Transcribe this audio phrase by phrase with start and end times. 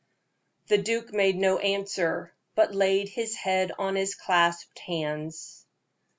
[0.65, 5.63] The duke made no answer, but laid his head on his clasped hands.